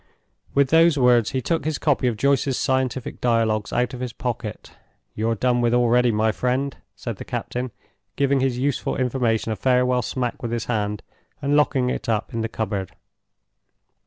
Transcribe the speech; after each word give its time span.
With 0.55 0.69
those 0.71 0.97
words 0.97 1.29
he 1.29 1.43
took 1.43 1.63
his 1.63 1.77
copy 1.77 2.07
of 2.07 2.17
Joyce's 2.17 2.57
Scientific 2.57 3.21
Dialogues 3.21 3.71
out 3.71 3.93
of 3.93 3.99
his 3.99 4.13
pocket. 4.13 4.71
"You're 5.13 5.35
done 5.35 5.61
with 5.61 5.75
already, 5.75 6.11
my 6.11 6.31
friend!" 6.31 6.75
said 6.95 7.17
the 7.17 7.23
captain, 7.23 7.69
giving 8.15 8.39
his 8.39 8.57
useful 8.57 8.95
information 8.95 9.51
a 9.51 9.55
farewell 9.55 10.01
smack 10.01 10.41
with 10.41 10.51
his 10.51 10.65
hand, 10.65 11.03
and 11.39 11.55
locking 11.55 11.91
it 11.91 12.09
up 12.09 12.33
in 12.33 12.41
the 12.41 12.49
cupboard. 12.49 12.93